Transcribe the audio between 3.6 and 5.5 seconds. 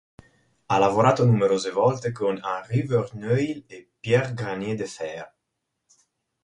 e Pierre Granier-Deferre.